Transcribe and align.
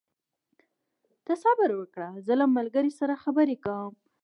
ته 1.25 1.33
صبر 1.43 1.69
وکړه، 1.75 2.09
زه 2.25 2.33
له 2.41 2.45
ملګري 2.55 2.91
سره 2.99 3.21
خبرې 3.23 3.55
کوم. 3.63 3.93